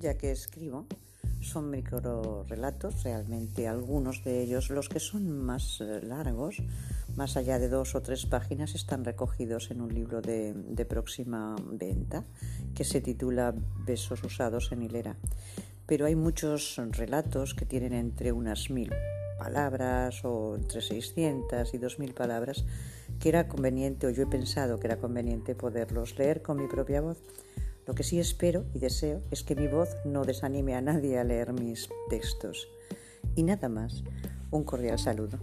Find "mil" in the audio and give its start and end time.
18.68-18.90